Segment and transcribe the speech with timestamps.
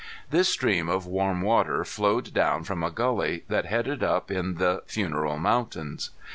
[0.31, 4.81] This stream of warm water flowed down from a gully that headed up in the
[4.87, 6.09] Funeral Mountains.